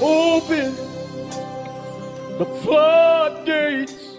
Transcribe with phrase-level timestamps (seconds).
[0.00, 0.74] Open
[2.38, 4.16] the floodgates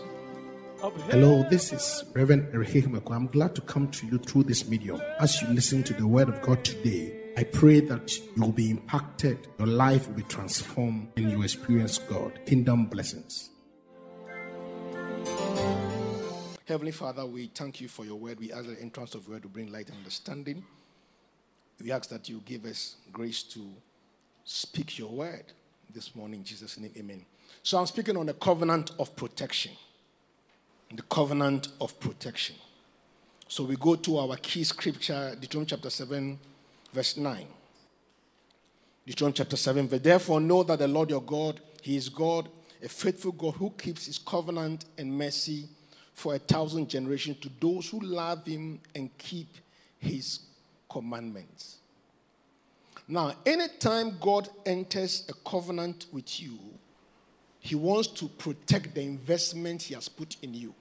[0.82, 1.10] of heaven.
[1.10, 3.12] Hello, this is Reverend Erihimeko.
[3.12, 5.02] I'm glad to come to you through this medium.
[5.20, 8.70] As you listen to the word of God today, I pray that you will be
[8.70, 12.40] impacted, your life will be transformed, and you experience God.
[12.46, 13.50] Kingdom blessings.
[16.68, 18.40] Heavenly Father, we thank you for your word.
[18.40, 20.64] We ask the entrance of your word to bring light and understanding.
[21.82, 23.66] We ask that you give us grace to
[24.52, 25.44] speak your word
[25.94, 26.44] this morning.
[26.44, 27.24] Jesus' name, amen.
[27.62, 29.72] So I'm speaking on the covenant of protection.
[30.96, 32.56] The covenant of protection.
[33.48, 36.40] So we go to our key scripture, Deuteronomy chapter 7,
[36.92, 37.46] verse 9.
[39.06, 42.50] Deuteronomy chapter 7, verse therefore know that the Lord your God, He is God,
[42.84, 45.70] a faithful God who keeps His covenant and mercy
[46.16, 49.58] for a thousand generations to those who love Him and keep
[50.00, 50.40] His
[50.90, 51.79] commandments.
[53.12, 56.60] Now, anytime God enters a covenant with you,
[57.60, 60.76] He wants to protect the investment He has put in you.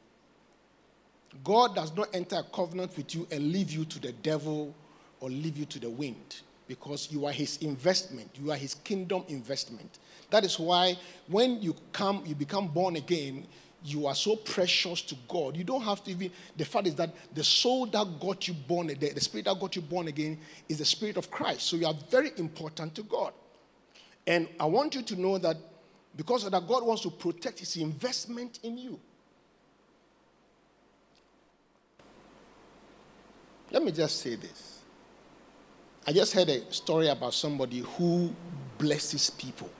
[1.42, 4.74] God does not enter a covenant with you and leave you to the devil
[5.20, 8.28] or leave you to the wind because you are His investment.
[8.34, 9.98] You are His kingdom investment.
[10.28, 10.98] That is why
[11.28, 13.46] when you come, you become born again,
[13.84, 15.56] you are so precious to God.
[15.56, 18.88] You don't have to even, the fact is that the soul that got you born,
[18.88, 21.62] the, the spirit that got you born again is the spirit of Christ.
[21.62, 23.32] So you are very important to God.
[24.26, 25.56] And I want you to know that
[26.16, 28.98] because that, God wants to protect his investment in you.
[33.70, 34.80] Let me just say this.
[36.06, 38.34] I just heard a story about somebody who
[38.78, 39.70] blesses people.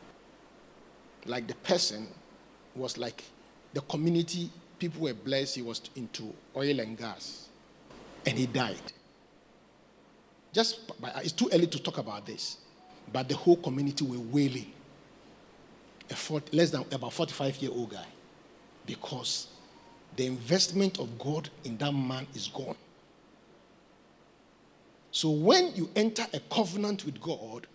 [1.25, 2.07] Like the person
[2.77, 3.25] was like
[3.73, 5.57] the community, people were blessed.
[5.57, 7.49] He was into oil and gas.
[8.27, 8.77] And he died.
[10.53, 10.81] Just,
[11.17, 12.59] it's too early to talk about this.
[13.13, 14.73] But the whole community were wailing.
[16.11, 18.07] A 40, less than about 45 year old guy.
[18.87, 19.49] Because
[20.17, 22.77] the investment of God in that man is gone.
[25.11, 27.67] So when you enter a covenant with God,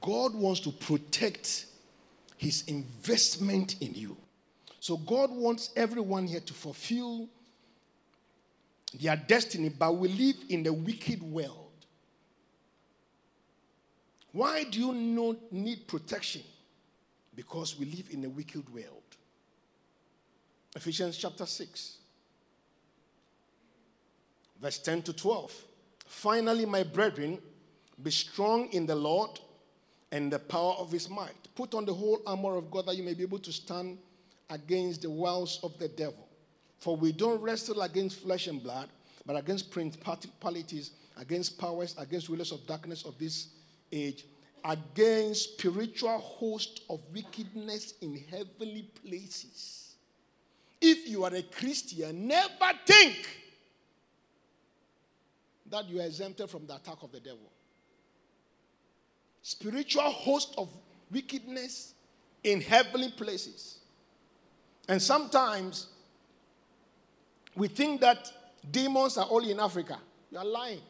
[0.00, 1.66] God wants to protect
[2.36, 4.16] his investment in you.
[4.80, 7.28] So God wants everyone here to fulfill
[8.98, 11.68] their destiny, but we live in a wicked world.
[14.32, 16.42] Why do you not need protection?
[17.36, 19.02] Because we live in a wicked world.
[20.74, 21.96] Ephesians chapter 6,
[24.62, 25.52] verse 10 to 12.
[26.06, 27.38] Finally, my brethren,
[28.02, 29.40] be strong in the Lord
[30.10, 31.34] and the power of his might.
[31.54, 33.98] Put on the whole armor of God that you may be able to stand
[34.50, 36.28] against the wiles of the devil.
[36.78, 38.88] For we don't wrestle against flesh and blood,
[39.26, 43.48] but against principalities, against powers, against rulers of darkness of this
[43.92, 44.24] age,
[44.64, 49.94] against spiritual hosts of wickedness in heavenly places.
[50.80, 53.16] If you are a Christian, never think
[55.70, 57.52] that you are exempted from the attack of the devil.
[59.42, 60.68] Spiritual host of
[61.10, 61.94] wickedness
[62.42, 63.79] in heavenly places.
[64.90, 65.86] And sometimes
[67.54, 68.28] we think that
[68.72, 69.96] demons are only in Africa.
[70.32, 70.80] You are lying.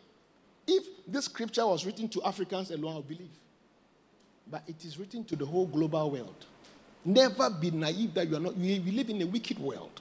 [0.66, 3.28] If this scripture was written to Africans alone, I believe.
[4.50, 6.47] But it is written to the whole global world.
[7.05, 10.00] Never be naive that you are not, you live in a wicked world.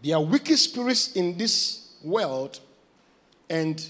[0.00, 2.60] There are wicked spirits in this world,
[3.48, 3.84] and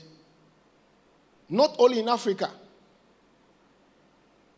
[1.50, 2.50] not only in Africa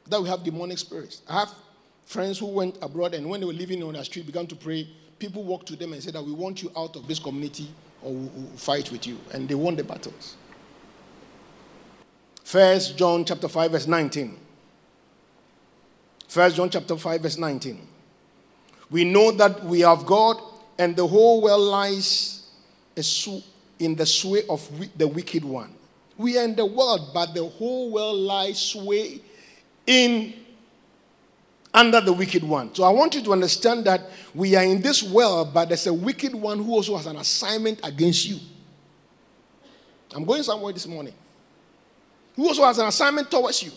[0.06, 1.22] that we have demonic spirits.
[1.28, 1.52] I have
[2.04, 4.88] friends who went abroad and when they were living on the street began to pray
[5.18, 7.68] people walked to them and said that we want you out of this community
[8.02, 9.16] or we'll fight with you.
[9.32, 10.36] And they won the battles.
[12.44, 14.36] First john chapter 5 verse 19
[16.28, 17.86] first john chapter 5 verse 19
[18.90, 20.36] we know that we have god
[20.78, 22.42] and the whole world lies
[23.78, 25.74] in the sway of the wicked one.
[26.18, 29.20] We are in the world but the whole world lies sway
[29.86, 30.34] in
[31.74, 32.74] under the wicked one.
[32.74, 34.02] So I want you to understand that
[34.34, 37.80] we are in this world, but there's a wicked one who also has an assignment
[37.82, 38.38] against you.
[40.14, 41.14] I'm going somewhere this morning.
[42.36, 43.72] Who also has an assignment towards you.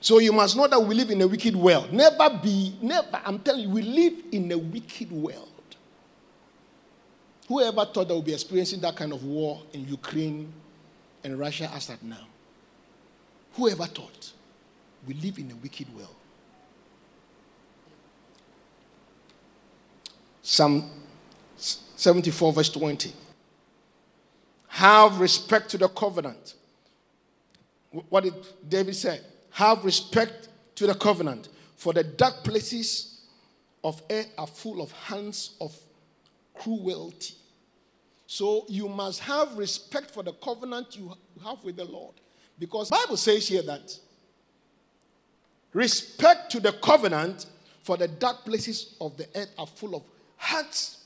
[0.00, 1.92] So you must know that we live in a wicked world.
[1.92, 5.48] Never be, never, I'm telling you, we live in a wicked world.
[7.48, 10.52] Whoever thought that we'll be experiencing that kind of war in Ukraine
[11.24, 12.26] and Russia as that now?
[13.54, 14.32] Whoever thought?
[15.06, 16.14] We live in a wicked world.
[20.42, 20.90] Psalm
[21.56, 23.12] 74, verse 20.
[24.68, 26.54] Have respect to the covenant.
[28.08, 28.34] what did
[28.68, 29.20] David say?
[29.50, 33.20] Have respect to the covenant, for the dark places
[33.84, 35.76] of earth are full of hands of
[36.54, 37.34] cruelty.
[38.26, 41.12] So you must have respect for the covenant you
[41.44, 42.14] have with the Lord.
[42.58, 43.98] Because Bible says here that
[45.72, 47.46] respect to the covenant
[47.82, 50.02] for the dark places of the earth are full of
[50.36, 51.04] hearts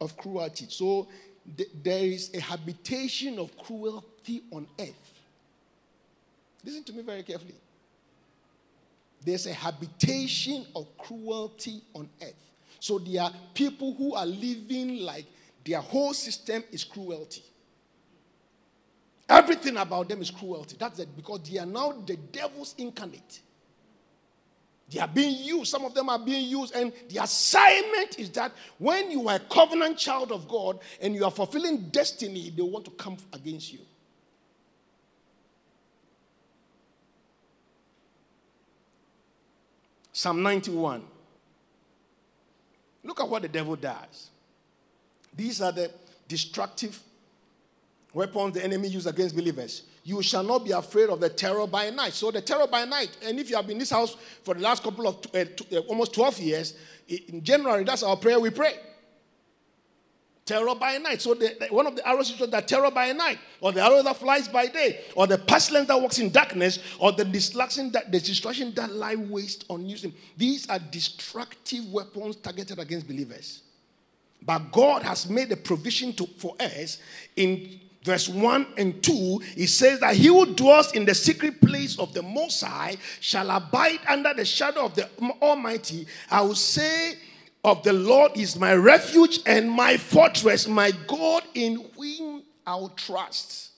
[0.00, 0.66] of cruelty.
[0.68, 1.08] So
[1.56, 5.20] th- there is a habitation of cruelty on earth.
[6.64, 7.54] Listen to me very carefully.
[9.24, 12.34] There's a habitation of cruelty on earth.
[12.78, 15.26] So there are people who are living like
[15.64, 17.42] their whole system is cruelty.
[19.28, 20.76] Everything about them is cruelty.
[20.78, 23.40] That's it, because they are now the devil's incarnate.
[24.90, 25.70] They are being used.
[25.70, 26.74] Some of them are being used.
[26.74, 31.24] And the assignment is that when you are a covenant child of God and you
[31.24, 33.80] are fulfilling destiny, they want to come against you.
[40.12, 41.02] Psalm 91.
[43.04, 44.30] Look at what the devil does.
[45.34, 45.90] These are the
[46.26, 47.00] destructive
[48.12, 49.84] weapons the enemy uses against believers.
[50.02, 52.14] You shall not be afraid of the terror by night.
[52.14, 54.60] So, the terror by night, and if you have been in this house for the
[54.60, 56.74] last couple of uh, uh, almost 12 years,
[57.08, 58.74] in January, that's our prayer we pray.
[60.46, 61.20] Terror by night.
[61.20, 64.02] So, the, the, one of the arrows is that terror by night, or the arrow
[64.02, 68.10] that flies by day, or the pestilence that walks in darkness, or the destruction that,
[68.10, 70.12] the that lie waste on you.
[70.36, 73.62] These are destructive weapons targeted against believers.
[74.42, 76.98] But God has made a provision to, for us
[77.36, 81.98] in verse 1 and 2, it says that he who dwells in the secret place
[81.98, 85.08] of the Most High shall abide under the shadow of the
[85.42, 86.06] Almighty.
[86.30, 87.14] I will say
[87.62, 93.70] of the Lord is my refuge and my fortress, my God in whom I'll trust.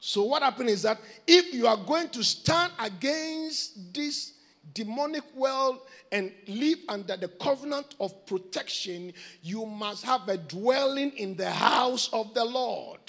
[0.00, 4.32] So, what happened is that if you are going to stand against this
[4.74, 5.80] demonic world
[6.12, 9.12] and live under the covenant of protection,
[9.42, 13.00] you must have a dwelling in the house of the Lord.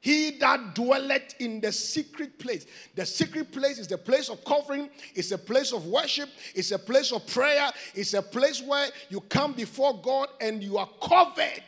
[0.00, 2.66] He that dwelleth in the secret place.
[2.94, 6.78] The secret place is the place of covering, it's a place of worship, it's a
[6.78, 11.62] place of prayer, it's a place where you come before God and you are covered.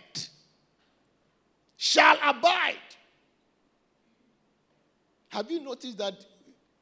[1.76, 2.76] Shall abide.
[5.30, 6.24] Have you noticed that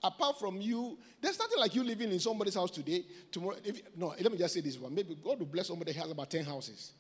[0.03, 3.05] apart from you, there's nothing like you living in somebody's house today.
[3.31, 4.95] Tomorrow, if, no, let me just say this one.
[4.95, 6.93] Maybe God will bless somebody who has about 10 houses.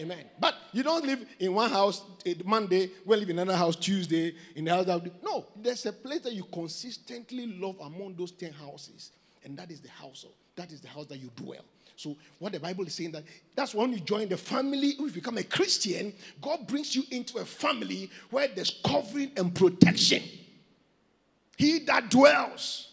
[0.00, 0.12] Amen.
[0.18, 0.30] Amen.
[0.40, 4.34] But you don't live in one house eh, Monday, we live in another house Tuesday,
[4.54, 5.22] in the house that.
[5.22, 9.10] No, there's a place that you consistently love among those 10 houses.
[9.44, 11.64] And that is the house of, that is the house that you dwell.
[11.96, 13.24] So what the Bible is saying that
[13.54, 17.38] that's when you join the family, if you become a Christian, God brings you into
[17.38, 20.22] a family where there's covering and protection.
[21.56, 22.90] He that dwells.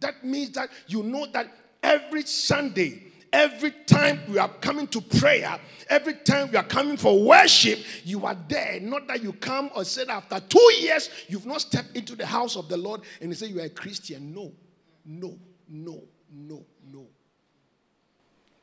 [0.00, 1.48] That means that you know that
[1.82, 5.58] every Sunday, every time we are coming to prayer,
[5.88, 8.80] every time we are coming for worship, you are there.
[8.80, 12.56] Not that you come or said after two years, you've not stepped into the house
[12.56, 14.34] of the Lord and you say you are a Christian.
[14.34, 14.52] No,
[15.04, 15.38] no,
[15.68, 17.06] no, no, no.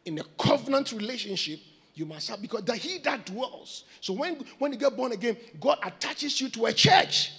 [0.06, 1.60] In a covenant relationship,
[1.94, 3.83] you must have because that he that dwells.
[4.01, 7.31] So when, when you get born again, God attaches you to a church.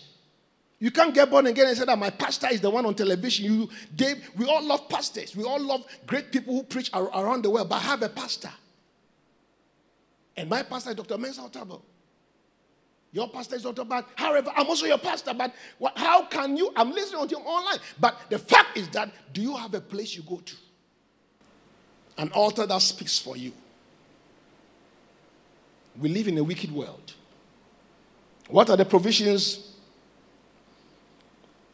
[0.80, 3.44] You can't get born again and say that my pastor is the one on television.
[3.44, 5.36] You, they, we all love pastors.
[5.36, 8.50] We all love great people who preach around the world, but have a pastor.
[10.38, 11.18] And my pastor is Dr.
[11.18, 11.82] Mensa Otabil.
[13.12, 13.84] Your pastor is Dr.
[13.84, 14.06] Bad.
[14.14, 16.72] However, I'm also your pastor, but what, how can you?
[16.74, 17.78] I'm listening to him online.
[17.98, 20.56] But the fact is that do you have a place you go to?
[22.16, 23.52] An altar that speaks for you.
[26.00, 27.12] We live in a wicked world.
[28.48, 29.69] What are the provisions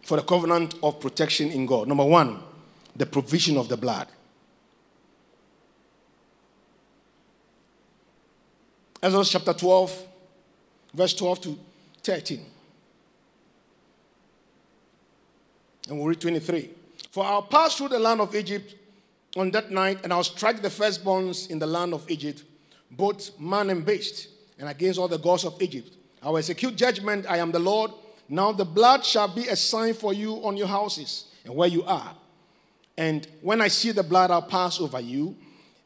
[0.06, 1.88] for the covenant of protection in God.
[1.88, 2.38] Number one,
[2.94, 4.06] the provision of the blood.
[9.02, 10.06] Exodus chapter 12,
[10.94, 11.58] verse 12 to
[12.04, 12.46] 13.
[15.88, 16.70] And we'll read 23.
[17.10, 18.76] For I'll pass through the land of Egypt
[19.36, 22.44] on that night, and I'll strike the firstborns in the land of Egypt,
[22.92, 25.96] both man and beast, and against all the gods of Egypt.
[26.22, 27.26] I will execute judgment.
[27.28, 27.90] I am the Lord
[28.28, 31.84] now the blood shall be a sign for you on your houses and where you
[31.84, 32.14] are.
[32.98, 35.36] And when I see the blood, I'll pass over you,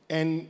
[0.09, 0.49] and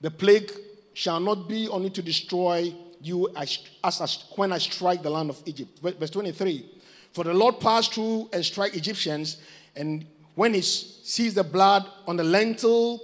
[0.00, 0.50] the plague
[0.94, 5.30] shall not be only to destroy you as, as, as when I strike the land
[5.30, 5.80] of Egypt.
[5.80, 6.66] Verse 23
[7.12, 9.38] For the Lord passed through and strike Egyptians,
[9.76, 13.02] and when he sees the blood on the lintel,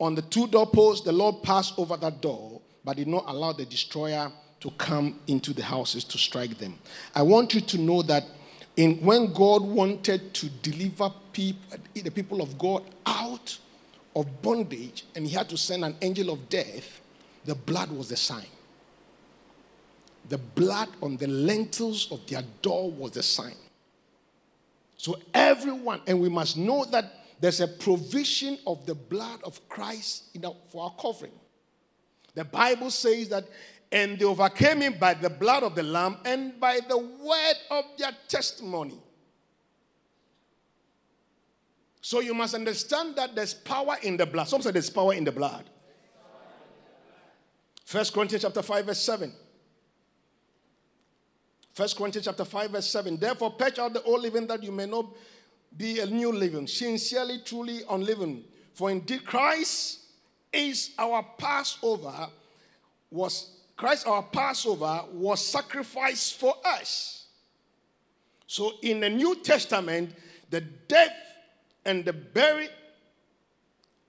[0.00, 3.64] on the two doorposts, the Lord passed over that door, but did not allow the
[3.66, 4.32] destroyer
[4.64, 6.78] to come into the houses to strike them.
[7.14, 8.24] I want you to know that
[8.78, 13.58] in, when God wanted to deliver people, the people of God out
[14.16, 17.02] of bondage and he had to send an angel of death,
[17.44, 18.46] the blood was the sign.
[20.30, 23.56] The blood on the lintels of their door was the sign.
[24.96, 30.34] So everyone, and we must know that there's a provision of the blood of Christ
[30.42, 31.32] our, for our covering.
[32.34, 33.44] The Bible says that,
[33.94, 37.84] and they overcame him by the blood of the Lamb and by the word of
[37.96, 38.98] their testimony.
[42.00, 44.48] So you must understand that there's power in the blood.
[44.48, 45.70] Some say there's power in the blood.
[47.84, 49.32] First Corinthians chapter 5, verse 7.
[51.72, 53.16] First Corinthians chapter 5, verse 7.
[53.16, 55.06] Therefore, patch out the old living that you may not
[55.76, 58.42] be a new living, sincerely, truly unliving.
[58.72, 60.00] For indeed Christ
[60.52, 62.28] is our Passover,
[63.08, 67.26] was Christ our Passover was sacrificed for us.
[68.46, 70.14] So in the New Testament,
[70.50, 71.16] the death
[71.84, 72.70] and the burial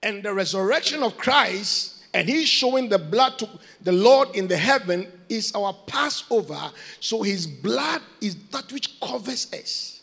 [0.04, 3.50] and the resurrection of Christ, and he's showing the blood to
[3.82, 6.72] the Lord in the heaven is our Passover.
[7.00, 9.95] So his blood is that which covers us.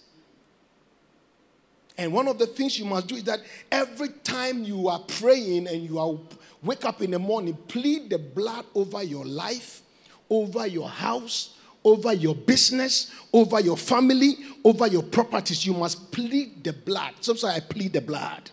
[2.02, 3.38] And one of the things you must do is that
[3.70, 6.18] every time you are praying and you are
[6.60, 9.82] wake up in the morning, plead the blood over your life,
[10.28, 15.64] over your house, over your business, over your family, over your properties.
[15.64, 17.14] You must plead the blood.
[17.20, 18.50] Sometimes I plead the blood.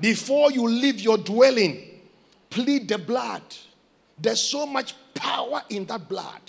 [0.00, 2.00] Before you leave your dwelling,
[2.48, 3.42] plead the blood.
[4.18, 6.40] There's so much power in that blood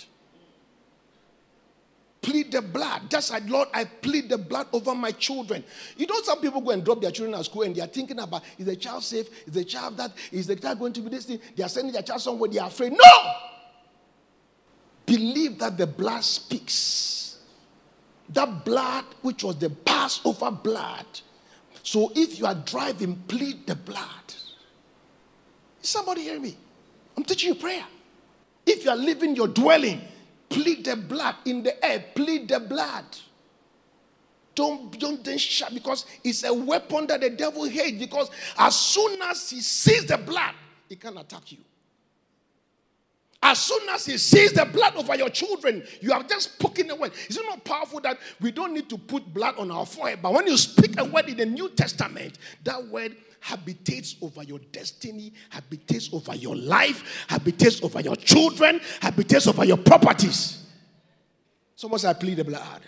[2.20, 3.10] plead the blood.
[3.10, 5.64] Just like, Lord, I plead the blood over my children.
[5.96, 8.18] You know, some people go and drop their children at school and they are thinking
[8.18, 9.28] about is the child safe?
[9.46, 10.12] Is the child that?
[10.32, 11.40] Is the child going to be this thing?
[11.56, 12.92] They are sending their child somewhere, they are afraid.
[12.92, 13.32] No!
[15.06, 17.38] Believe that the blood speaks.
[18.30, 21.06] That blood, which was the Passover blood.
[21.82, 24.34] So if you are driving, plead the blood.
[25.82, 26.54] Is somebody hear me?
[27.16, 27.84] I'm teaching you prayer.
[28.66, 30.02] If you are leaving your dwelling,
[30.48, 33.04] plead the blood in the air, plead the blood.
[34.54, 37.98] Don't, don't then shout because it's a weapon that the devil hates.
[37.98, 38.28] Because
[38.58, 40.54] as soon as he sees the blood,
[40.88, 41.58] he can attack you.
[43.40, 46.96] As soon as he sees the blood over your children, you are just spoken a
[46.96, 47.12] word.
[47.28, 50.20] Is it not powerful that we don't need to put blood on our forehead?
[50.20, 54.58] But when you speak a word in the New Testament, that word habitates over your
[54.72, 60.66] destiny, habitates over your life, habitates over your children, habitates over your properties.
[61.76, 62.82] So say, I plead the blood.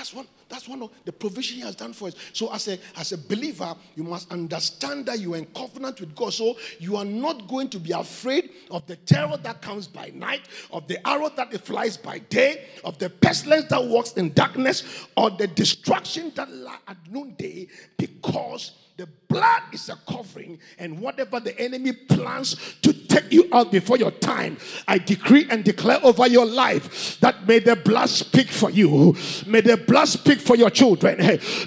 [0.00, 0.26] That's one.
[0.48, 2.14] That's one of the provision he has done for us.
[2.32, 6.16] So, as a, as a believer, you must understand that you are in covenant with
[6.16, 6.32] God.
[6.32, 10.48] So, you are not going to be afraid of the terror that comes by night,
[10.72, 14.84] of the arrow that flies by day, of the pestilence that walks in darkness,
[15.18, 21.40] or the destruction that lies at noonday, because the blood is a covering, and whatever
[21.40, 24.56] the enemy plans to take you out before your time,
[24.88, 29.16] I decree and declare over your life that may the blood speak for you.
[29.46, 31.18] May the blood speak for your children.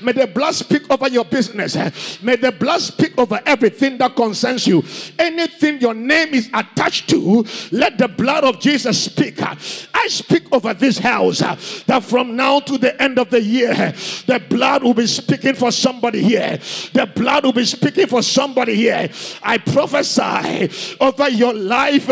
[0.02, 1.76] May the blood speak over your business.
[2.24, 4.84] May the blood speak over everything that concerns you.
[5.20, 9.42] Anything your name is attached to, let the blood of Jesus speak.
[9.42, 11.40] I speak over this house
[11.84, 13.94] that from now to the end of the year,
[14.28, 16.58] the blood will be speaking for somebody here.
[16.94, 19.10] The blood will be speaking for somebody here.
[19.42, 20.70] I prophesy
[21.00, 22.10] over your life.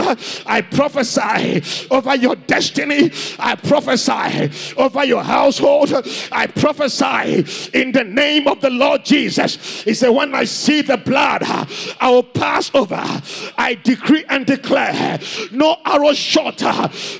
[0.47, 3.11] I prophesy over your destiny.
[3.39, 5.91] I prophesy over your household.
[6.31, 9.83] I prophesy in the name of the Lord Jesus.
[9.83, 13.01] He said, When I see the blood, I will pass over.
[13.57, 15.19] I decree and declare
[15.51, 16.61] no arrow shot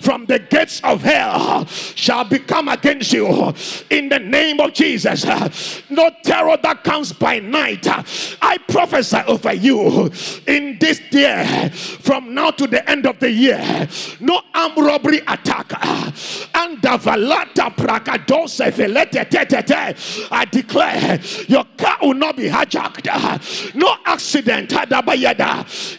[0.01, 3.53] from the gates of hell shall become against you
[3.89, 5.25] in the name of Jesus.
[5.89, 7.87] No terror that comes by night
[8.41, 10.11] I prophesy over you
[10.47, 13.87] in this year, from now to the end of the year,
[14.19, 15.71] no armed robbery attack.
[16.53, 16.79] And
[20.31, 23.75] I declare your car will not be hijacked.
[23.75, 24.73] No accident,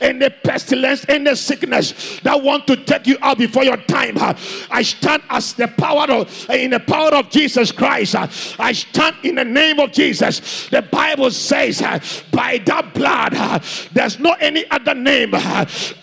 [0.00, 4.16] any pestilence, any sickness that want to take you out before your time.
[4.70, 8.14] I stand as the power of in the power of Jesus Christ.
[8.58, 10.68] I stand in the name of Jesus.
[10.68, 11.80] The Bible says,
[12.30, 13.32] by that blood,
[13.92, 15.32] there's no any other name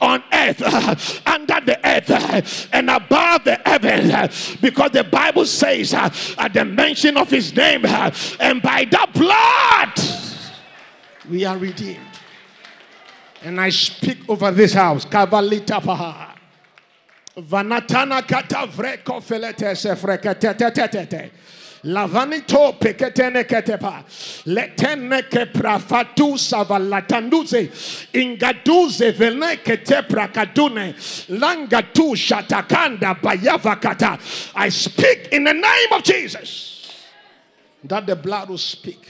[0.01, 0.95] on earth, uh,
[1.25, 2.41] under the earth, uh,
[2.75, 4.27] and above the heavens, uh,
[4.62, 9.93] because the Bible says, at the mention of his name, and by the blood,
[11.29, 12.00] we are redeemed.
[13.41, 15.05] And I speak over this house.
[15.05, 16.36] Kavalita paha.
[17.38, 21.31] Vanatana kata vreko felete se frekete
[21.83, 24.03] Lavanito peketene ketepa.
[24.45, 27.69] Letene ke prafatu savalatanduze.
[28.13, 30.93] Ingaduze vene kete prakadune.
[31.29, 34.19] Langatu shatakanda bayavakata.
[34.55, 37.05] I speak in the name of Jesus
[37.83, 39.07] that the blood will speak.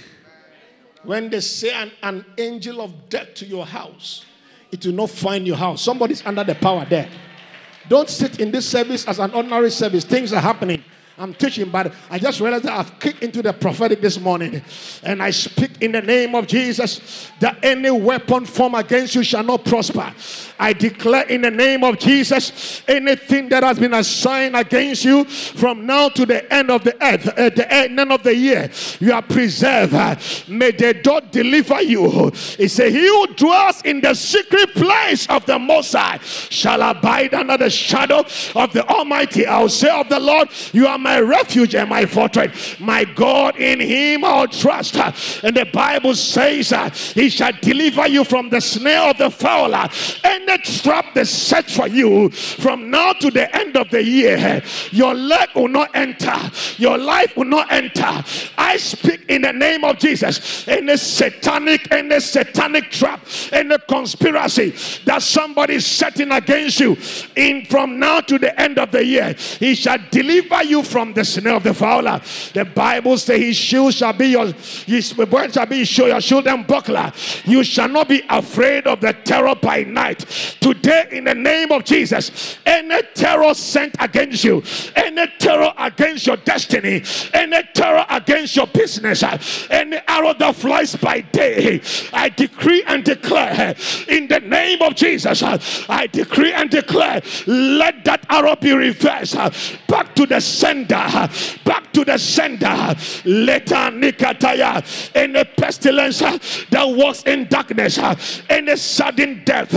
[1.03, 4.25] When they say an, an angel of death to your house,
[4.71, 5.81] it will not find your house.
[5.81, 7.09] Somebody's under the power there.
[7.87, 10.03] Don't sit in this service as an ordinary service.
[10.03, 10.83] Things are happening.
[11.19, 14.61] I'm teaching, but I just realized that I've kicked into the prophetic this morning.
[15.03, 19.43] And I speak in the name of Jesus that any weapon formed against you shall
[19.43, 20.13] not prosper.
[20.59, 25.85] I declare in the name of Jesus anything that has been assigned against you from
[25.85, 29.21] now to the end of the earth, at the end of the year, you are
[29.21, 30.49] preserved.
[30.49, 32.31] May the Lord deliver you.
[32.57, 37.33] He said, He who dwells in the secret place of the Most High shall abide
[37.33, 38.19] under the shadow
[38.55, 39.45] of the Almighty.
[39.45, 42.79] I will say of the Lord, You are my my refuge and my fortress.
[42.79, 44.95] My God, in him I'll trust.
[45.43, 49.87] And the Bible says, uh, He shall deliver you from the snare of the fowler
[50.23, 54.61] and the trap that set for you from now to the end of the year.
[54.91, 56.35] Your leg will not enter,
[56.77, 58.23] your life will not enter.
[58.57, 60.67] I speak in the name of Jesus.
[60.67, 64.73] Any satanic, any satanic trap, any conspiracy
[65.05, 66.97] that somebody is setting against you
[67.35, 71.23] in from now to the end of the year, he shall deliver you from the
[71.23, 72.21] snare of the fowler.
[72.53, 74.51] The Bible says his shield shall be your
[74.85, 77.11] his word shall be your your shield and buckler.
[77.45, 80.25] You shall not be afraid of the terror by night.
[80.59, 84.63] Today, in the name of Jesus, any terror sent against you,
[84.95, 87.03] any terror against your destiny,
[87.33, 89.23] any terror against your business,
[89.69, 91.81] any arrow that flies by day,
[92.13, 93.75] I decree and declare
[94.07, 95.43] in the name of Jesus,
[95.89, 99.35] I decree and declare, let that arrow be reversed
[99.87, 101.29] back to the sender,
[101.65, 102.95] back to the sender.
[103.25, 107.99] Later, Nikataya, any pestilence that walks in darkness,
[108.49, 109.73] any sudden death,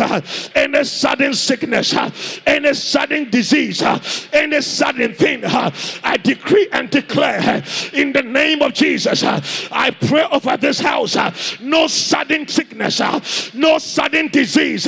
[0.55, 2.11] any sudden sickness, uh,
[2.47, 3.99] any sudden disease, uh,
[4.33, 5.71] any sudden thing, uh,
[6.03, 7.63] I decree and declare
[7.93, 9.25] in the name of Jesus,
[9.71, 11.17] I pray over this house,
[11.61, 13.01] no sudden sickness,
[13.55, 14.87] no sudden disease,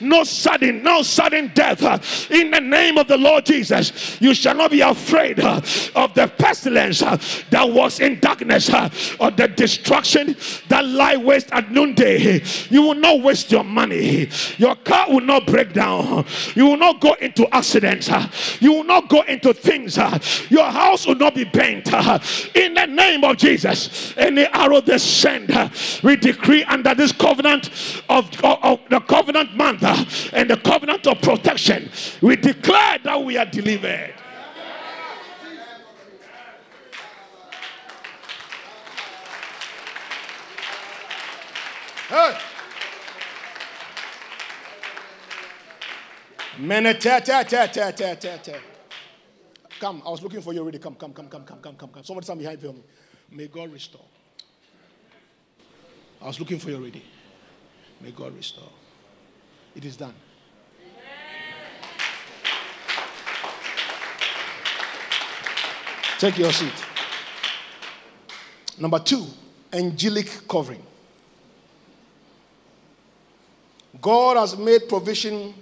[0.00, 2.30] no sudden, no sudden death.
[2.30, 7.02] In the name of the Lord Jesus, you shall not be afraid of the pestilence
[7.02, 7.16] uh,
[7.50, 8.88] that was in darkness uh,
[9.20, 10.36] or the destruction
[10.68, 12.42] that lie waste at noonday.
[12.70, 14.28] You will not waste your money.
[14.58, 16.24] Your car will not break down.
[16.54, 18.10] You will not go into accidents.
[18.60, 19.96] You will not go into things.
[20.50, 21.92] Your house will not be bent.
[22.54, 25.48] In the name of Jesus, any arrow they send,
[26.02, 27.70] we decree under this covenant
[28.08, 29.82] of, of, of the covenant month
[30.32, 31.90] and the covenant of protection,
[32.20, 34.14] we declare that we are delivered.
[42.08, 42.38] Hey.
[49.78, 50.78] Come, I was looking for you already.
[50.78, 52.04] Come, come, come, come, come, come, come, come.
[52.04, 52.82] Somebody stand behind you.
[53.30, 54.04] May God restore.
[56.22, 57.02] I was looking for you already.
[58.00, 58.70] May God restore.
[59.74, 60.14] It is done.
[66.18, 66.72] Take your seat.
[68.78, 69.26] Number two,
[69.70, 70.82] angelic covering.
[74.00, 75.52] God has made provision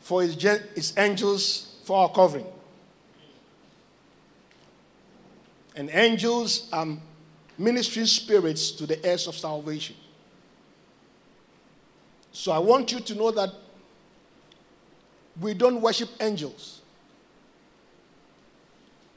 [0.00, 0.34] for his,
[0.74, 2.46] his angels for our covering.
[5.76, 6.86] And angels are
[7.56, 9.96] ministering spirits to the heirs of salvation.
[12.32, 13.50] So I want you to know that
[15.40, 16.80] we don't worship angels.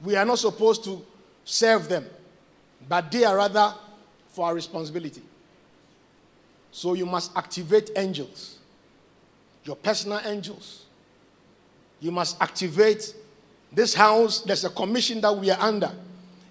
[0.04, 1.02] We are not supposed to
[1.44, 2.06] serve them,
[2.88, 3.74] but they are rather
[4.30, 5.22] for our responsibility.
[6.72, 8.58] So you must activate angels,
[9.64, 10.86] your personal angels.
[12.00, 13.16] You must activate
[13.72, 14.42] this house.
[14.42, 15.92] There's a commission that we are under.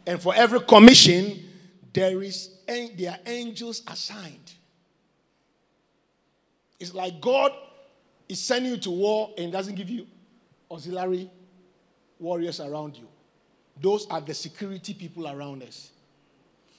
[0.06, 1.48] And for every commission,
[1.92, 4.52] there is there are angels assigned.
[6.80, 7.52] It's like God
[8.28, 10.06] is sending you to war and doesn't give you
[10.70, 11.30] auxiliary
[12.18, 13.06] warriors around you.
[13.80, 15.90] Those are the security people around us.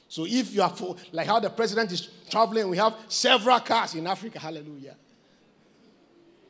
[0.07, 3.95] So if you are for, like how the president is traveling, we have several cars
[3.95, 4.39] in Africa.
[4.39, 4.95] Hallelujah.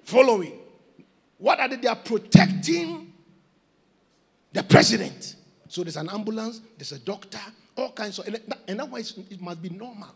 [0.04, 0.60] Following.
[1.38, 1.78] What are they?
[1.78, 3.14] They are protecting
[4.52, 5.36] the president.
[5.68, 7.40] So there's an ambulance, there's a doctor,
[7.76, 10.10] all kinds of, and, and that way it must be normal.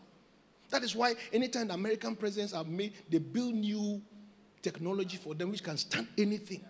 [0.70, 4.00] That is why anytime the American presidents have made, they build new
[4.62, 6.64] technology for them which can stand anything.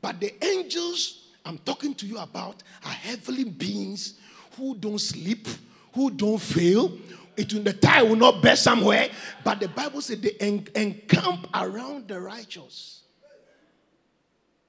[0.00, 4.14] But the angels I'm talking to you about are heavenly beings
[4.56, 5.46] who don't sleep,
[5.92, 6.96] who don't fail.
[7.36, 9.10] It will, the tie will not bear somewhere.
[9.46, 13.02] But the Bible said they en- encamp around the righteous.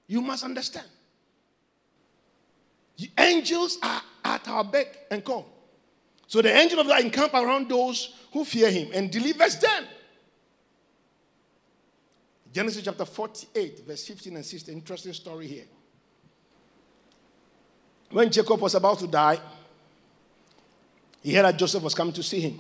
[0.06, 0.86] You must understand.
[2.98, 5.48] The angels are at our beck and call.
[6.28, 9.86] So the angel of God encamp around those who fear him and delivers them.
[12.54, 14.76] Genesis chapter 48, verse 15 and 16.
[14.76, 15.66] Interesting story here.
[18.12, 19.40] When Jacob was about to die,
[21.24, 22.60] he heard that Joseph was coming to see him.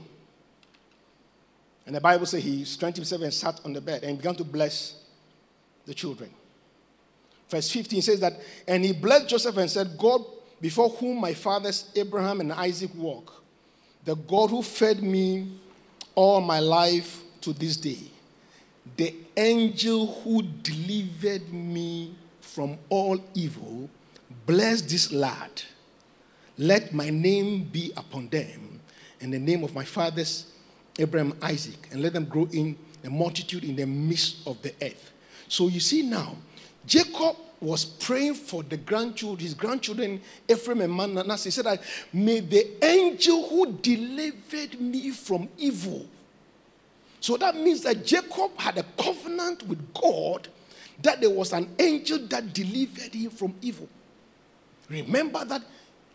[1.87, 4.43] And the Bible says he strengthened himself and sat on the bed and began to
[4.43, 4.95] bless
[5.85, 6.29] the children.
[7.49, 8.33] Verse 15 says that,
[8.67, 10.21] and he blessed Joseph and said, God,
[10.59, 13.41] before whom my fathers Abraham and Isaac walk,
[14.03, 15.49] the God who fed me
[16.13, 18.11] all my life to this day,
[18.97, 23.89] the angel who delivered me from all evil,
[24.45, 25.61] bless this lad.
[26.57, 28.81] Let my name be upon them,
[29.21, 30.51] and the name of my fathers
[30.99, 35.11] Abraham, Isaac, and let them grow in a multitude in the midst of the earth.
[35.47, 36.35] So you see now,
[36.85, 41.45] Jacob was praying for the grandchildren, his grandchildren, Ephraim and Manasseh.
[41.45, 41.79] He said
[42.13, 46.05] may the angel who delivered me from evil.
[47.19, 50.47] So that means that Jacob had a covenant with God
[51.01, 53.87] that there was an angel that delivered him from evil.
[54.89, 55.61] Remember that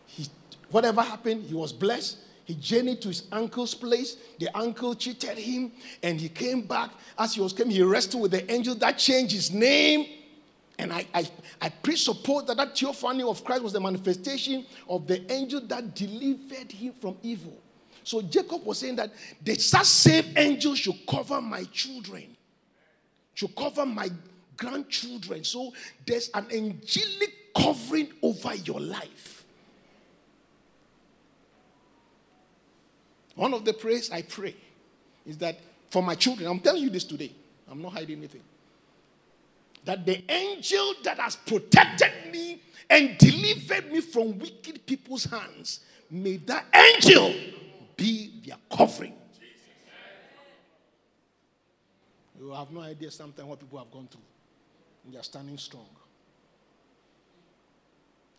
[0.06, 0.26] he,
[0.70, 2.18] whatever happened, he was blessed.
[2.44, 4.16] He journeyed to his uncle's place.
[4.38, 6.90] The uncle cheated him, and he came back.
[7.18, 10.06] As he was coming, he wrestled with the angel that changed his name
[10.78, 15.30] and I, I, I presuppose that that theophany of Christ was the manifestation of the
[15.30, 17.56] angel that delivered him from evil.
[18.04, 22.36] So Jacob was saying that the such same angel should cover my children,
[23.34, 24.08] should cover my
[24.56, 25.44] grandchildren.
[25.44, 25.72] So
[26.04, 29.31] there's an angelic covering over your life.
[33.34, 34.54] One of the prayers I pray
[35.26, 35.58] is that
[35.90, 37.32] for my children, I'm telling you this today,
[37.70, 38.42] I'm not hiding anything
[39.84, 46.36] that the angel that has protected me and delivered me from wicked people's hands, may
[46.36, 47.34] that angel
[47.96, 49.14] be their covering.
[52.38, 54.20] You have no idea sometimes what people have gone through.
[55.10, 55.86] They are standing strong.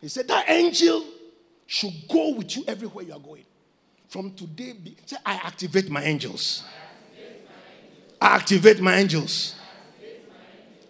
[0.00, 1.04] He said that angel
[1.66, 3.44] should go with you everywhere you are going.
[4.14, 6.62] From today, be, say, I activate my angels.
[8.20, 9.56] I activate my angels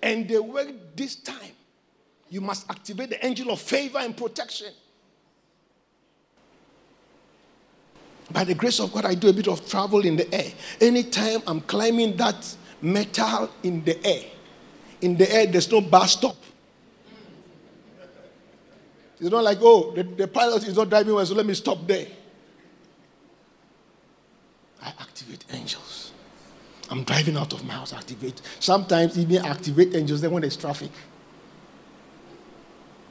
[0.03, 1.55] and they work this time.
[2.29, 4.75] You must activate the angel of favor and protection.
[8.31, 10.53] By the grace of God, I do a bit of travel in the air.
[10.83, 14.25] Anytime I'm climbing that metal in the air,
[15.01, 16.37] in the air, there's no bus stop.
[19.19, 21.87] It's not like, oh, the, the pilot is not driving well, so let me stop
[21.87, 22.07] there.
[24.85, 26.13] I activate angels.
[26.91, 28.41] I'm driving out of my house, activate.
[28.61, 30.91] Sometimes even activate angels then when there's traffic.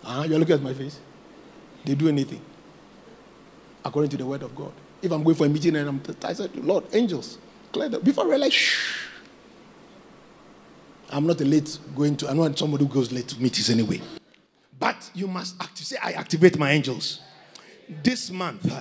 [0.04, 1.00] Uh, you're looking at my face.
[1.86, 2.42] They do anything
[3.84, 4.72] according to the word of God.
[5.02, 7.38] If I'm going for a meeting and I'm, I said, Lord, angels,
[7.72, 8.04] clear that.
[8.04, 8.98] Before I realize, shh.
[11.10, 14.02] I'm not a late going to, I'm not somebody who goes late to meetings anyway.
[14.80, 17.22] But you must activate, say, I activate my angels.
[18.02, 18.72] This month,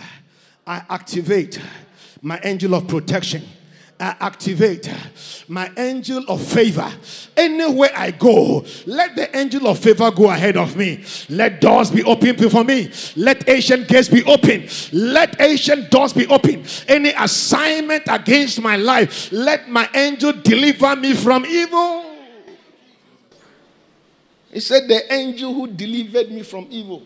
[0.67, 1.61] I activate
[2.23, 3.43] my angel of protection
[4.03, 4.93] I activate
[5.47, 6.93] my angel of favor.
[7.37, 11.05] Anywhere I go, let the angel of favor go ahead of me.
[11.29, 12.91] Let doors be open before me.
[13.15, 14.69] Let Asian gates be open.
[14.93, 16.65] Let Asian doors be open.
[16.89, 22.17] Any assignment against my life, let my angel deliver me from evil.
[24.51, 27.05] He said, The angel who delivered me from evil.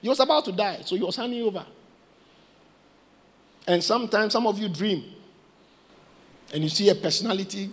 [0.00, 1.66] He was about to die, so he was handing over.
[3.66, 5.04] And sometimes some of you dream
[6.52, 7.70] and you see a personality,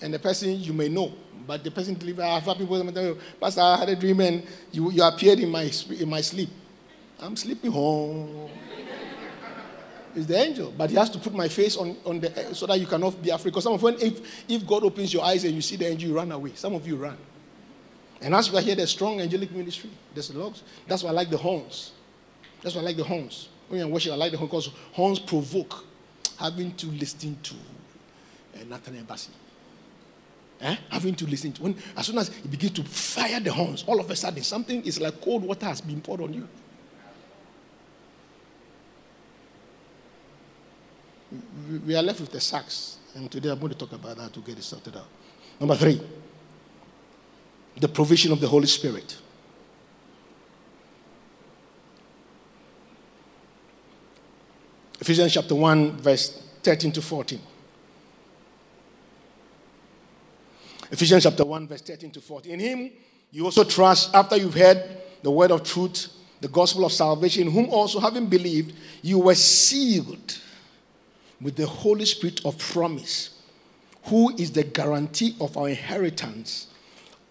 [0.00, 1.12] and the person you may know,
[1.46, 2.22] but the person deliver.
[2.22, 5.48] I've had people tell me, Pastor, I had a dream and you, you appeared in
[5.48, 6.50] my in my sleep.
[7.20, 8.50] I'm sleeping home.
[10.14, 12.78] It's the angel, but he has to put my face on, on the so that
[12.78, 13.50] you cannot be afraid.
[13.50, 16.10] Because some of when if if God opens your eyes and you see the angel,
[16.10, 16.52] you run away.
[16.54, 17.16] Some of you run.
[18.20, 19.90] And that's why here there's strong angelic ministry.
[20.12, 20.60] There's lot.
[20.86, 21.92] That's why I like the horns.
[22.60, 23.48] That's why I like the horns.
[23.72, 25.86] When you're I like the horns because horns provoke
[26.38, 27.54] having to listen to
[28.54, 29.06] uh, Nathaniel.
[30.60, 30.76] Eh?
[30.90, 33.98] Having to listen to when as soon as he begins to fire the horns, all
[33.98, 36.46] of a sudden something is like cold water has been poured on you.
[41.86, 42.98] we are left with the sacks.
[43.14, 45.08] And today I'm going to talk about that to get it sorted out.
[45.58, 45.98] Number three,
[47.80, 49.16] the provision of the Holy Spirit.
[55.02, 57.40] Ephesians chapter 1, verse 13 to 14.
[60.92, 62.52] Ephesians chapter 1, verse 13 to 14.
[62.52, 62.92] In him
[63.32, 64.80] you also trust after you've heard
[65.24, 66.06] the word of truth,
[66.40, 70.38] the gospel of salvation, whom also having believed, you were sealed
[71.40, 73.42] with the Holy Spirit of promise,
[74.04, 76.68] who is the guarantee of our inheritance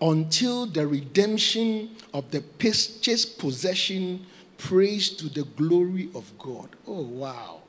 [0.02, 4.26] until the redemption of the purchased possession,
[4.58, 6.68] praise to the glory of God.
[6.86, 7.61] Oh, wow.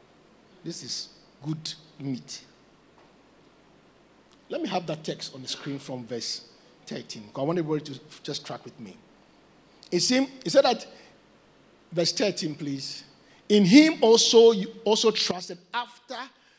[0.65, 1.09] This is
[1.45, 2.43] good meat.
[4.49, 6.49] Let me have that text on the screen from verse
[6.87, 7.31] 13.
[7.35, 8.97] I want everybody to just track with me.
[9.91, 10.87] It, seemed, it said that,
[11.91, 13.05] verse 13, please.
[13.49, 16.17] In him also you also trusted after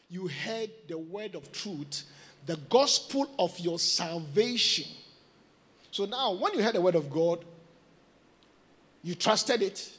[0.09, 2.03] you heard the word of truth,
[2.45, 4.85] the gospel of your salvation.
[5.91, 7.45] So now, when you heard the word of God,
[9.03, 9.91] you trusted it,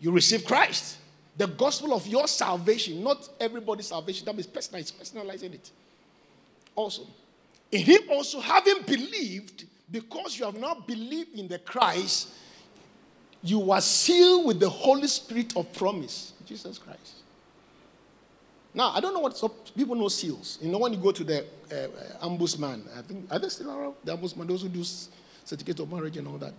[0.00, 0.98] you received Christ.
[1.38, 5.70] The gospel of your salvation, not everybody's salvation, that means personalized, personalizing it.
[6.74, 7.06] Also,
[7.70, 12.30] in him also having believed, because you have not believed in the Christ,
[13.42, 17.22] you are sealed with the Holy Spirit of promise, Jesus Christ.
[18.74, 20.58] Now, I don't know what so people know seals.
[20.60, 23.94] You know, when you go to the uh, ombudsman, I think, are they still around?
[24.04, 24.84] The ombudsman, those who do
[25.44, 26.52] certificate of marriage and all that.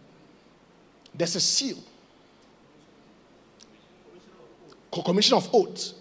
[1.13, 1.78] There's a seal.
[4.91, 5.93] Commission of oaths.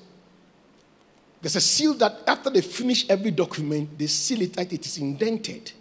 [1.41, 4.99] There's a seal that after they finish every document, they seal it like it is
[4.99, 5.73] indented.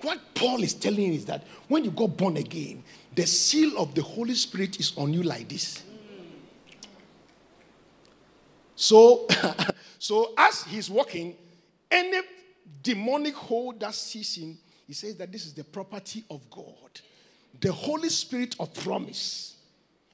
[0.00, 2.82] What Paul is telling is that when you got born again,
[3.14, 5.82] the seal of the Holy Spirit is on you like this.
[8.76, 9.26] So,
[9.98, 11.36] so as he's walking,
[11.90, 12.20] any
[12.82, 14.56] demonic hold that sees him,
[14.86, 17.00] he says that this is the property of God.
[17.60, 19.56] The Holy Spirit of promise.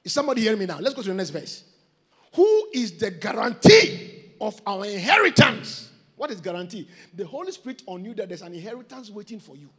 [0.03, 0.79] Is somebody hearing me now?
[0.79, 1.63] Let's go to the next verse.
[2.35, 5.91] Who is the guarantee of our inheritance?
[6.15, 6.87] What is guarantee?
[7.13, 9.69] The Holy Spirit on you that there's an inheritance waiting for you.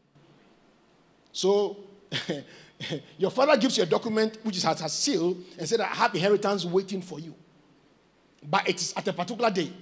[1.32, 1.76] So,
[3.18, 6.64] your father gives you a document which has a seal and said, I have inheritance
[6.64, 7.34] waiting for you
[8.50, 9.72] but it is at a particular day.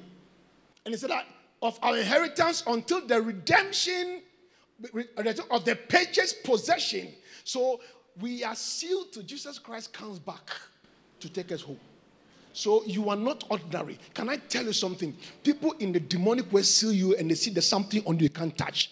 [0.84, 1.26] And he said that
[1.62, 4.22] of our inheritance until the redemption
[5.50, 7.08] of the purchased possession.
[7.44, 7.80] So
[8.20, 10.50] we are sealed to Jesus Christ comes back
[11.20, 11.78] to take us home.
[12.54, 13.98] So you are not ordinary.
[14.14, 15.16] Can I tell you something?
[15.42, 18.30] People in the demonic way see you and they see there's something on you you
[18.30, 18.90] can't touch.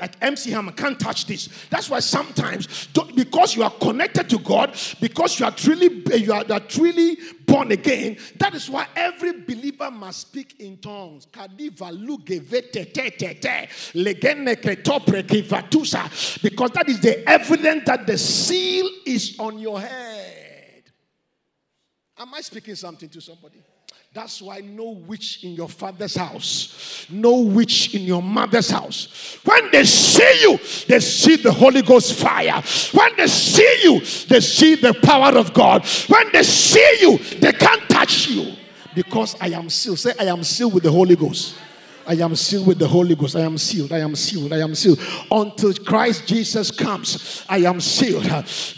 [0.00, 1.50] Like MC Hammer can't touch this.
[1.68, 6.44] That's why sometimes, because you are connected to God, because you are truly you are,
[6.44, 11.26] you are truly born again, that is why every believer must speak in tongues.
[11.26, 11.50] Because
[16.70, 20.13] that is the evidence that the seal is on your head.
[22.18, 23.62] Am I speaking something to somebody?
[24.12, 29.40] That's why no witch in your father's house, no witch in your mother's house.
[29.44, 32.62] When they see you, they see the Holy Ghost fire.
[32.92, 33.98] When they see you,
[34.28, 35.84] they see the power of God.
[36.06, 38.54] When they see you, they can't touch you
[38.94, 39.98] because I am sealed.
[39.98, 41.56] Say, I am sealed with the Holy Ghost.
[42.06, 43.36] I am sealed with the Holy Ghost.
[43.36, 43.92] I am sealed.
[43.92, 44.52] I am sealed.
[44.52, 45.00] I am sealed.
[45.30, 48.24] Until Christ Jesus comes, I am sealed.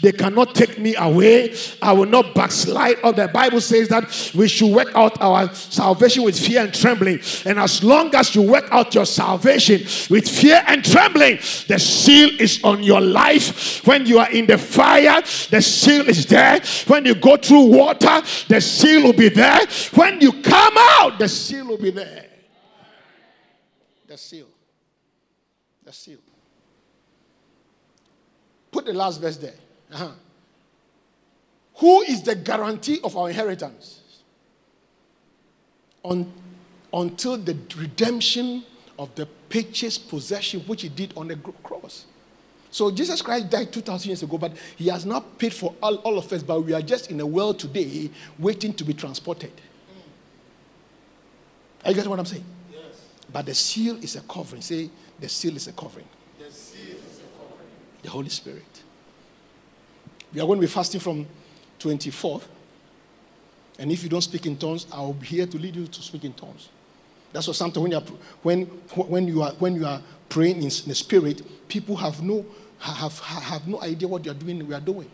[0.01, 1.55] They cannot take me away.
[1.81, 2.97] I will not backslide.
[3.03, 7.19] Or the Bible says that we should work out our salvation with fear and trembling.
[7.45, 11.37] And as long as you work out your salvation with fear and trembling,
[11.67, 13.85] the seal is on your life.
[13.85, 16.61] When you are in the fire, the seal is there.
[16.87, 19.65] When you go through water, the seal will be there.
[19.93, 22.26] When you come out, the seal will be there.
[24.17, 24.47] Seal.
[25.91, 26.17] Seal.
[28.71, 29.53] Put the last verse there.
[29.93, 30.11] Uh-huh.
[31.75, 34.01] Who is the guarantee of our inheritance?
[36.03, 36.31] On,
[36.93, 38.63] until the redemption
[38.99, 42.05] of the purchased possession which he did on the cross.
[42.71, 46.17] So Jesus Christ died 2,000 years ago, but he has not paid for all, all
[46.17, 49.51] of us, but we are just in a world today waiting to be transported.
[51.85, 52.43] Are you getting what I'm saying?
[53.31, 54.61] But the seal is a covering.
[54.61, 56.07] Say, the seal is a covering.
[56.39, 57.69] The seal is a covering.
[58.01, 58.83] The Holy Spirit.
[60.33, 61.25] We are going to be fasting from
[61.79, 62.43] 24th.
[63.79, 66.23] And if you don't speak in tongues, I'll be here to lead you to speak
[66.23, 66.69] in tongues.
[67.33, 68.03] That's what sometimes when you are,
[68.41, 68.61] when,
[68.95, 72.45] when you are, when you are praying in, in the spirit, people have no,
[72.79, 75.09] have, have no idea what you are doing, we are doing.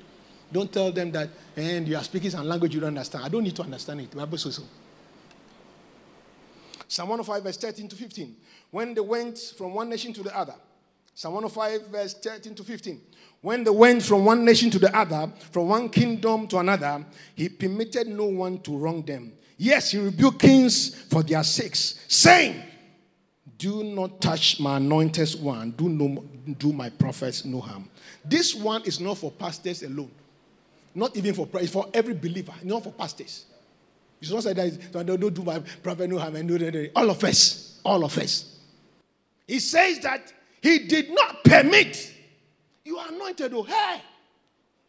[0.51, 3.25] Don't tell them that, and you are speaking some language you don't understand.
[3.25, 4.11] I don't need to understand it.
[4.11, 4.63] The Bible says so.
[6.93, 8.35] Psalm 105, verse 13 to 15.
[8.69, 10.53] When they went from one nation to the other.
[11.15, 13.01] Psalm 105, verse 13 to 15.
[13.41, 17.03] When they went from one nation to the other, from one kingdom to another,
[17.33, 19.33] he permitted no one to wrong them.
[19.57, 22.61] Yes, he rebuked kings for their sakes, saying,
[23.57, 26.23] Do not touch my anointed one, do, no,
[26.59, 27.89] do my prophets no harm.
[28.23, 30.11] This one is not for pastors alone,
[30.93, 33.45] not even for it's for every believer, not for pastors.
[34.23, 38.03] It's not say that don't do my prophet no harm and all of us, all
[38.03, 38.57] of us.
[39.47, 42.13] He says that he did not permit
[42.85, 44.01] you are anointed, oh, hey.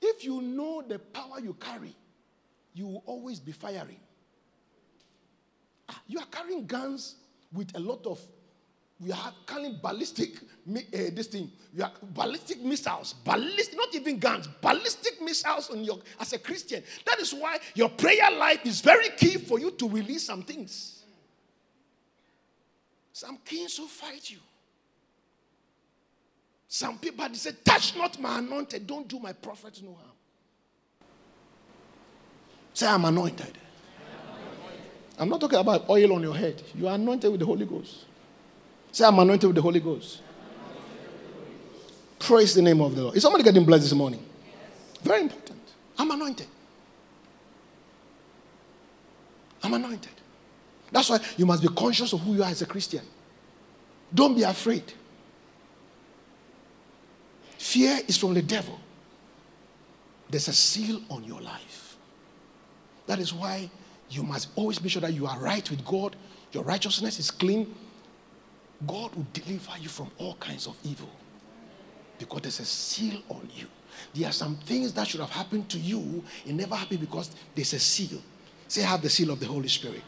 [0.02, 1.94] If you know the power you carry,
[2.74, 4.00] you will always be firing.
[5.88, 7.16] Ah, you are carrying guns
[7.52, 8.20] with a lot of,
[9.00, 10.80] we are carrying ballistic, uh,
[11.12, 16.32] this thing, you are ballistic missiles, ballistic, not even guns, ballistic missiles on your, as
[16.32, 16.82] a Christian.
[17.04, 21.02] That is why your prayer life is very key for you to release some things.
[23.12, 24.38] Some kings will fight you.
[26.68, 30.10] Some people they say, touch not my anointed, don't do my prophets no harm.
[32.72, 33.58] Say, I'm anointed.
[35.16, 36.60] I'm not talking about oil on your head.
[36.74, 38.06] You are anointed with the Holy Ghost.
[38.94, 40.20] Say, I'm anointed with the Holy Ghost.
[42.20, 43.16] Praise the name of the Lord.
[43.16, 44.24] Is somebody getting blessed this morning?
[45.02, 45.58] Very important.
[45.98, 46.46] I'm anointed.
[49.64, 50.12] I'm anointed.
[50.92, 53.00] That's why you must be conscious of who you are as a Christian.
[54.14, 54.92] Don't be afraid.
[57.58, 58.78] Fear is from the devil.
[60.30, 61.96] There's a seal on your life.
[63.08, 63.68] That is why
[64.08, 66.14] you must always make sure that you are right with God,
[66.52, 67.74] your righteousness is clean.
[68.86, 71.08] God will deliver you from all kinds of evil
[72.18, 73.66] because there's a seal on you.
[74.14, 77.72] There are some things that should have happened to you, it never happened because there's
[77.72, 78.20] a seal.
[78.68, 80.02] Say, have the seal of the Holy Spirit.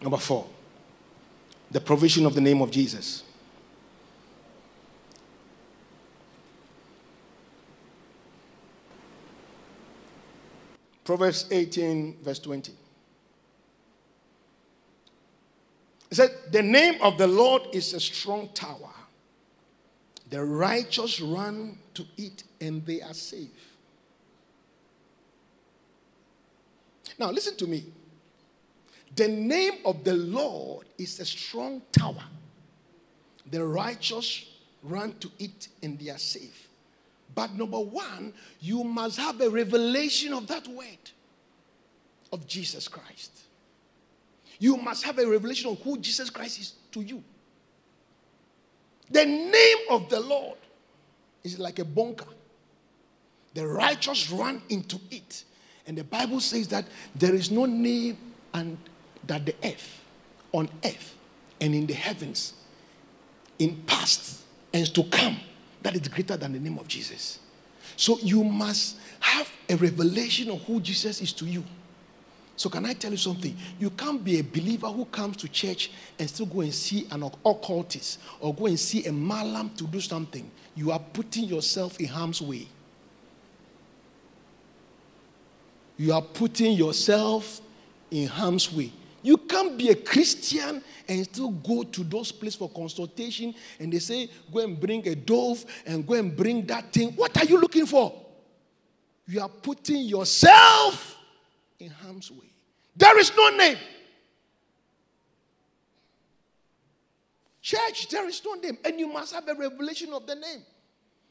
[0.00, 0.46] Number four,
[1.70, 3.22] the provision of the name of Jesus.
[11.04, 12.72] Proverbs 18, verse 20.
[16.12, 18.90] It said, The name of the Lord is a strong tower.
[20.28, 23.48] The righteous run to it and they are safe.
[27.18, 27.86] Now, listen to me.
[29.16, 32.24] The name of the Lord is a strong tower.
[33.50, 34.44] The righteous
[34.82, 36.68] run to it and they are safe.
[37.34, 41.10] But number one, you must have a revelation of that word
[42.30, 43.44] of Jesus Christ.
[44.62, 47.20] You must have a revelation of who Jesus Christ is to you.
[49.10, 50.56] The name of the Lord
[51.42, 52.28] is like a bunker.
[53.54, 55.42] The righteous run into it.
[55.84, 58.16] And the Bible says that there is no name
[58.54, 58.78] and
[59.26, 60.00] that the earth,
[60.52, 61.16] on earth,
[61.60, 62.54] and in the heavens,
[63.58, 65.38] in past and to come
[65.82, 67.40] that is greater than the name of Jesus.
[67.96, 71.64] So you must have a revelation of who Jesus is to you.
[72.56, 73.56] So, can I tell you something?
[73.78, 77.22] You can't be a believer who comes to church and still go and see an
[77.22, 80.48] occultist or go and see a malam to do something.
[80.74, 82.68] You are putting yourself in harm's way.
[85.96, 87.60] You are putting yourself
[88.10, 88.92] in harm's way.
[89.22, 94.00] You can't be a Christian and still go to those places for consultation and they
[94.00, 97.12] say, go and bring a dove and go and bring that thing.
[97.12, 98.12] What are you looking for?
[99.26, 101.16] You are putting yourself
[101.82, 102.50] in harm's way.
[102.96, 103.78] There is no name.
[107.60, 108.78] Church, there is no name.
[108.84, 110.62] And you must have a revelation of the name.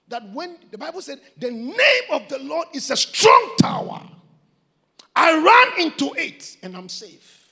[0.08, 4.02] That when the Bible said, the name of the Lord is a strong tower,
[5.16, 7.48] I run into it and I'm safe.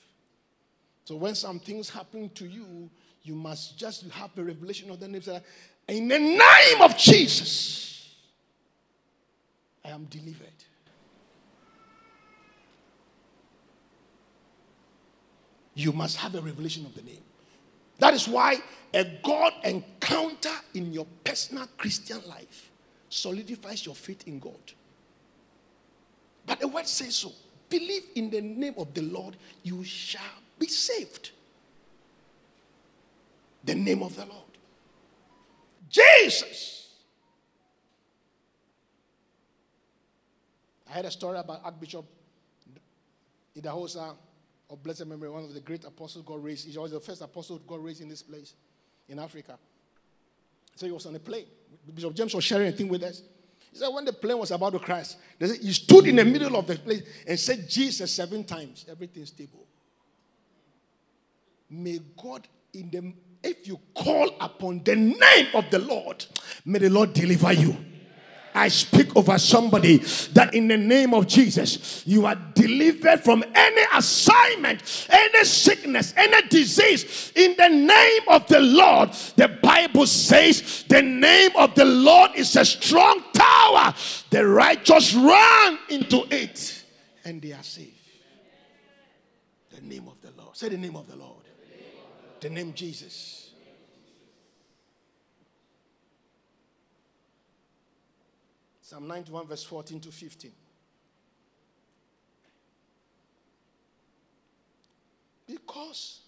[1.04, 2.90] So when some things happen to you,
[3.22, 5.22] you must just have a revelation of the name.
[5.88, 8.14] In the name of Jesus,
[9.84, 10.48] I am delivered.
[15.80, 17.22] You must have a revelation of the name.
[18.00, 18.58] That is why
[18.92, 22.70] a God encounter in your personal Christian life
[23.08, 24.60] solidifies your faith in God.
[26.44, 27.32] But the word says so.
[27.70, 30.20] Believe in the name of the Lord, you shall
[30.58, 31.30] be saved.
[33.64, 34.58] The name of the Lord.
[35.88, 36.90] Jesus.
[40.90, 42.04] I had a story about Archbishop
[43.56, 44.14] Idahosa
[44.70, 46.68] of blessed memory, one of the great apostles God raised.
[46.68, 48.54] He was the first apostle God raised in this place
[49.08, 49.58] in Africa.
[50.76, 51.46] So he was on a plane.
[51.94, 53.22] Bishop James was sharing a thing with us.
[53.72, 56.66] He said when the plane was about to crash, he stood in the middle of
[56.66, 58.86] the place and said Jesus seven times.
[58.90, 59.66] Everything stable.
[61.68, 63.12] may God in the
[63.42, 66.26] if you call upon the name of the Lord,
[66.66, 67.74] may the Lord deliver you.
[68.54, 69.98] I speak over somebody
[70.32, 76.48] that in the name of Jesus, you are delivered from any assignment, any sickness, any
[76.48, 77.32] disease.
[77.36, 82.56] In the name of the Lord, the Bible says, the name of the Lord is
[82.56, 83.94] a strong tower.
[84.30, 86.84] The righteous run into it
[87.24, 87.94] and they are safe.
[89.70, 90.56] The name of the Lord.
[90.56, 91.44] Say the name of the Lord.
[92.40, 93.39] The name Jesus.
[98.90, 100.50] Psalm 91, verse 14 to 15.
[105.46, 106.22] Because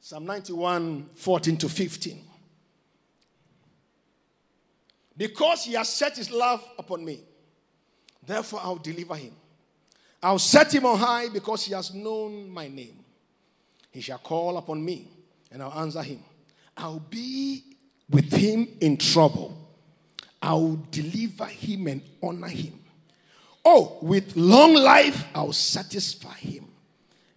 [0.00, 2.24] Psalm 91, 14 to 15.
[5.16, 7.18] Because he has set his love upon me,
[8.24, 9.32] therefore I'll deliver him.
[10.22, 13.04] I'll set him on high because he has known my name.
[13.90, 15.08] He shall call upon me,
[15.50, 16.20] and I'll answer him.
[16.76, 17.64] I'll be
[18.08, 19.67] with him in trouble.
[20.40, 22.80] I will deliver him and honor him.
[23.64, 26.68] Oh, with long life, I'll satisfy him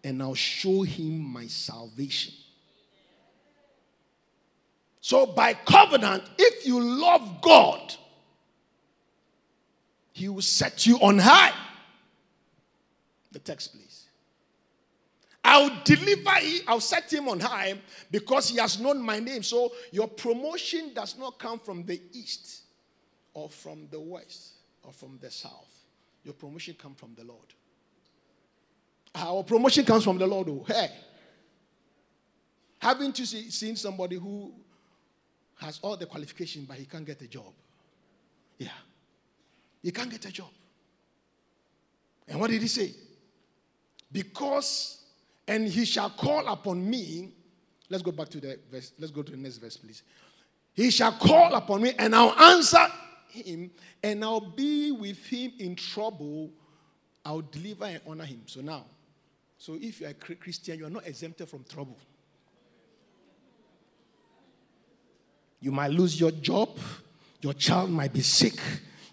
[0.04, 2.34] and I'll show him my salvation.
[5.02, 7.96] So, by covenant, if you love God,
[10.14, 11.54] he will set you on high.
[13.32, 14.06] The text, please.
[15.44, 17.74] I'll deliver him, I'll set him on high
[18.12, 19.42] because he has known my name.
[19.42, 22.62] So, your promotion does not come from the east
[23.34, 24.54] or from the west
[24.84, 25.86] or from the south.
[26.24, 27.54] Your promotion comes from the Lord.
[29.16, 30.48] Our promotion comes from the Lord.
[30.50, 30.90] Oh, hey.
[32.80, 34.54] Haven't you see, seen somebody who
[35.60, 37.54] has all the qualifications but he can't get a job?
[38.58, 38.70] Yeah.
[39.82, 40.50] He can't get a job.
[42.28, 42.94] And what did he say?
[44.12, 45.04] Because,
[45.48, 47.34] and he shall call upon me.
[47.90, 48.94] Let's go back to the verse.
[48.98, 50.04] Let's go to the next verse, please.
[50.74, 52.88] He shall call upon me, and I'll answer
[53.32, 53.72] him
[54.04, 56.52] and I'll be with him in trouble.
[57.26, 58.42] I'll deliver and honor him.
[58.46, 58.86] So now,
[59.58, 61.98] so if you're a Christian, you are not exempted from trouble.
[65.60, 66.80] You might lose your job,
[67.42, 68.60] your child might be sick,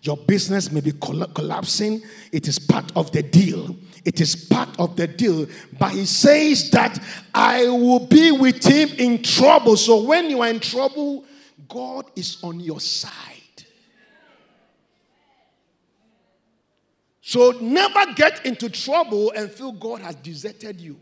[0.03, 2.01] your business may be collapsing.
[2.33, 3.77] It is part of the deal.
[4.05, 5.47] It is part of the deal.
[5.79, 6.99] But he says that
[7.35, 9.77] I will be with him in trouble.
[9.77, 11.25] So when you are in trouble,
[11.69, 13.38] God is on your side.
[17.29, 20.97] So never get into trouble and feel God has deserted you.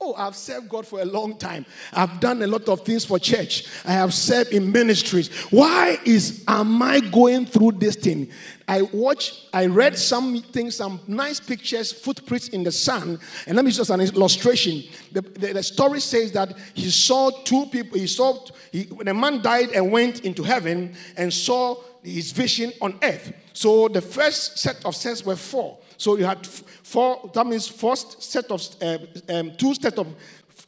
[0.00, 1.66] Oh, I've served God for a long time.
[1.92, 3.66] I've done a lot of things for church.
[3.84, 5.34] I have served in ministries.
[5.50, 8.30] Why is am I going through this thing?
[8.68, 13.18] I watch, I read some things, some nice pictures, footprints in the sand.
[13.48, 14.84] And let me just an illustration.
[15.10, 17.98] The, the, the story says that he saw two people.
[17.98, 18.38] He saw
[18.70, 23.32] he, when a man died and went into heaven and saw his vision on earth.
[23.52, 25.78] So the first set of sets were four.
[25.96, 28.98] So you had four, that means first set of, uh,
[29.28, 30.14] um, two set of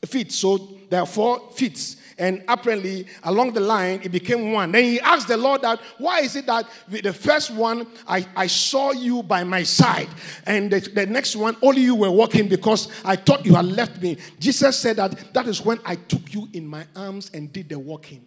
[0.05, 0.33] feet.
[0.33, 0.57] So
[0.89, 1.97] there are four feet.
[2.19, 4.73] And apparently, along the line, it became one.
[4.73, 8.47] Then he asked the Lord that, why is it that the first one, I, I
[8.47, 10.09] saw you by my side,
[10.47, 14.01] and the, the next one, only you were walking because I thought you had left
[14.01, 14.17] me.
[14.39, 17.79] Jesus said that that is when I took you in my arms and did the
[17.79, 18.25] walking.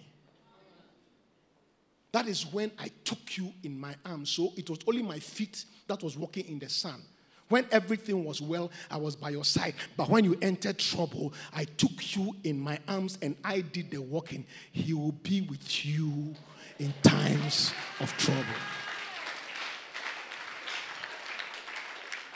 [2.11, 4.31] That is when I took you in my arms.
[4.31, 7.01] So it was only my feet that was walking in the sun.
[7.49, 9.73] When everything was well, I was by your side.
[9.97, 14.01] But when you entered trouble, I took you in my arms and I did the
[14.01, 14.45] walking.
[14.71, 16.35] He will be with you
[16.77, 18.43] in times of trouble.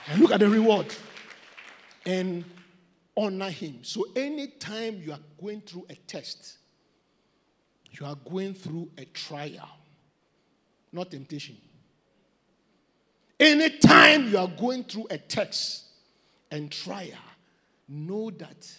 [0.09, 0.93] And look at the reward
[2.05, 2.43] and
[3.15, 3.80] honor him.
[3.84, 6.57] So anytime you are going through a test,
[8.00, 9.70] you are going through a trial,
[10.91, 11.58] not temptation.
[13.39, 15.86] Anytime you are going through a test
[16.52, 17.12] and trial,
[17.88, 18.72] know that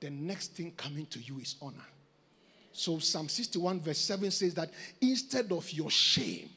[0.00, 1.86] the next thing coming to you is honor.
[2.72, 4.70] So Psalm 61, verse 7 says that
[5.00, 6.48] instead of your shame,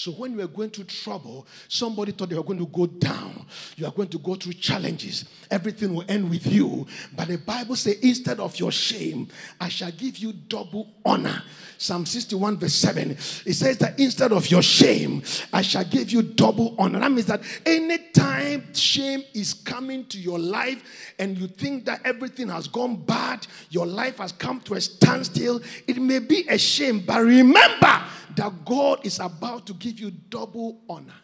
[0.00, 3.44] so when you are going through trouble, somebody thought you were going to go down.
[3.76, 5.26] You are going to go through challenges.
[5.50, 6.86] Everything will end with you.
[7.14, 9.28] But the Bible says, instead of your shame,
[9.60, 11.42] I shall give you double honor.
[11.76, 13.10] Psalm 61, verse 7.
[13.10, 13.18] It
[13.52, 15.22] says that instead of your shame,
[15.52, 17.00] I shall give you double honor.
[17.00, 20.82] That means that anytime shame is coming to your life
[21.18, 25.60] and you think that everything has gone bad, your life has come to a standstill,
[25.86, 27.00] it may be a shame.
[27.00, 28.02] But remember
[28.36, 31.14] that God is about to give you double honor.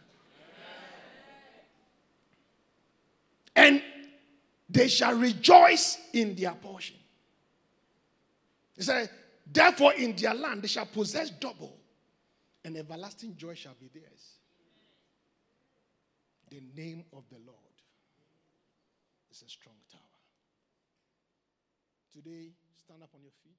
[3.54, 3.82] And
[4.68, 6.96] they shall rejoice in their portion.
[8.76, 9.08] He said,
[9.50, 11.76] Therefore, in their land they shall possess double,
[12.64, 14.34] and everlasting joy shall be theirs.
[16.50, 17.56] The name of the Lord
[19.30, 20.00] is a strong tower.
[22.12, 23.56] Today, stand up on your feet,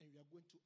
[0.00, 0.65] and we are going to.